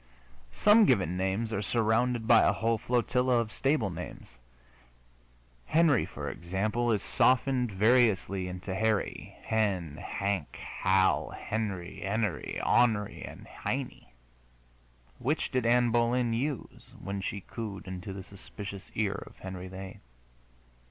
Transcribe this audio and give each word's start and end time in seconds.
Some 0.55 0.85
given 0.85 1.15
names 1.15 1.53
are 1.53 1.61
surrounded 1.61 2.25
by 2.27 2.41
a 2.41 2.53
whole 2.53 2.79
flotilla 2.79 3.37
of 3.37 3.51
stable 3.51 3.91
names. 3.91 4.29
Henry, 5.67 6.07
for 6.07 6.27
example, 6.27 6.91
is 6.91 7.03
softened 7.03 7.71
variously 7.71 8.47
into 8.47 8.73
Harry, 8.73 9.35
Hen, 9.43 9.97
Hank, 9.97 10.55
Hal, 10.55 11.29
Henny, 11.37 12.01
Enery, 12.03 12.59
On'ry 12.63 13.21
and 13.23 13.45
Heinie. 13.45 14.11
Which 15.19 15.51
did 15.51 15.67
Ann 15.67 15.91
Boleyn 15.91 16.33
use 16.33 16.95
when 16.99 17.21
she 17.21 17.41
cooed 17.41 17.85
into 17.87 18.11
the 18.11 18.23
suspicious 18.23 18.89
ear 18.95 19.21
of 19.27 19.37
Henry 19.37 19.67
VIII.? 19.67 19.99